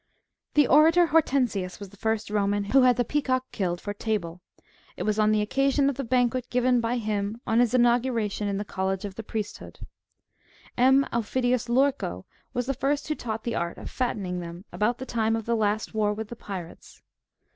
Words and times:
The 0.55 0.65
orator 0.65 1.05
Hortensius 1.13 1.79
was 1.79 1.89
the 1.89 1.95
first 1.95 2.31
Roman 2.31 2.63
who 2.63 2.81
had 2.81 2.95
the 2.95 3.05
peacock 3.05 3.45
killed 3.51 3.79
for 3.79 3.93
table; 3.93 4.41
it 4.97 5.03
was 5.03 5.19
on 5.19 5.31
the 5.31 5.43
occasion 5.43 5.91
of 5.91 5.95
the 5.95 6.03
banquet 6.03 6.49
given 6.49 6.81
by 6.81 6.97
him 6.97 7.39
on 7.45 7.59
his 7.59 7.75
inauguration 7.75 8.47
in 8.47 8.57
the 8.57 8.65
college 8.65 9.05
of 9.05 9.13
the 9.13 9.21
priest 9.21 9.59
hood. 9.59 9.77
M. 10.75 11.05
Aufidius 11.13 11.67
Lurco^^ 11.67 12.23
was 12.51 12.65
the 12.65 12.73
first 12.73 13.07
who 13.09 13.13
taught 13.13 13.43
the 13.43 13.53
art 13.53 13.77
of 13.77 13.91
fattening 13.91 14.39
them, 14.39 14.65
about 14.71 14.97
the 14.97 15.05
time 15.05 15.35
of 15.35 15.45
the 15.45 15.55
last 15.55 15.93
war 15.93 16.15
with 16.15 16.29
the 16.29 16.35
Pirates. 16.35 17.03